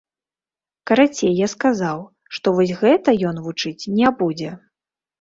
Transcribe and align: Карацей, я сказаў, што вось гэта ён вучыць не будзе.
Карацей, 0.91 1.33
я 1.45 1.51
сказаў, 1.55 2.03
што 2.39 2.57
вось 2.57 2.75
гэта 2.83 3.09
ён 3.33 3.45
вучыць 3.47 3.89
не 4.03 4.07
будзе. 4.25 4.61